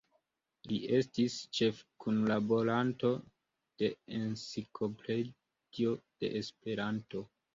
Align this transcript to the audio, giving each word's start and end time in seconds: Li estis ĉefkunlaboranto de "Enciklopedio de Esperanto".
Li 0.69 0.77
estis 0.99 1.33
ĉefkunlaboranto 1.57 3.11
de 3.81 3.91
"Enciklopedio 4.21 5.95
de 6.25 6.33
Esperanto". 6.43 7.25